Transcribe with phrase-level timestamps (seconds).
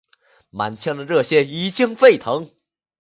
[0.49, 2.49] 满腔的热血已经沸腾，